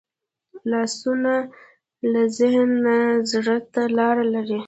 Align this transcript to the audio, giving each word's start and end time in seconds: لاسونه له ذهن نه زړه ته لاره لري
لاسونه 0.71 1.33
له 2.11 2.21
ذهن 2.37 2.69
نه 2.85 2.97
زړه 3.31 3.57
ته 3.73 3.83
لاره 3.97 4.25
لري 4.35 4.59